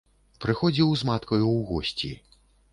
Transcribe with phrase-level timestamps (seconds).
[0.45, 2.13] Прыходзіў з маткаю ў госці.